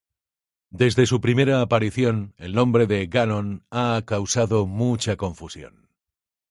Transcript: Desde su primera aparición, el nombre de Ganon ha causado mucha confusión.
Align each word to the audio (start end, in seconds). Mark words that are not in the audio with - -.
Desde 0.71 1.05
su 1.05 1.21
primera 1.21 1.61
aparición, 1.61 2.33
el 2.37 2.55
nombre 2.55 2.87
de 2.87 3.05
Ganon 3.05 3.67
ha 3.69 4.01
causado 4.03 4.65
mucha 4.65 5.15
confusión. 5.15 5.91